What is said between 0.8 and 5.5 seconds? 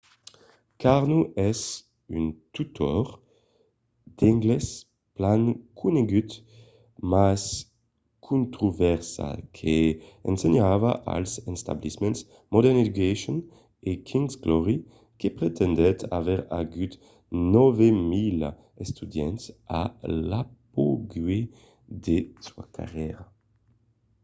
karno es un tutor d'anglés plan